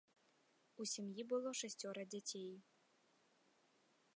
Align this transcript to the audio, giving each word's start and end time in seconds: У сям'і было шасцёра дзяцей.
У 0.83 0.87
сям'і 0.91 1.25
было 1.33 1.49
шасцёра 1.61 2.01
дзяцей. 2.15 2.51